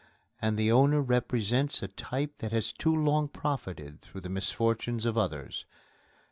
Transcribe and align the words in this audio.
And 0.41 0.57
the 0.57 0.71
owner 0.71 0.99
represented 0.99 1.83
a 1.83 1.87
type 1.93 2.37
that 2.39 2.51
has 2.51 2.73
too 2.73 2.95
long 2.95 3.27
profited 3.27 4.01
through 4.01 4.21
the 4.21 4.29
misfortunes 4.29 5.05
of 5.05 5.15
others. 5.15 5.67